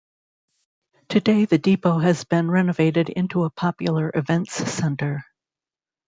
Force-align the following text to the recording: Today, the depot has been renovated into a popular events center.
Today, 1.09 1.45
the 1.45 1.59
depot 1.59 1.99
has 1.99 2.23
been 2.23 2.49
renovated 2.49 3.07
into 3.09 3.43
a 3.43 3.51
popular 3.51 4.09
events 4.15 4.53
center. 4.55 5.23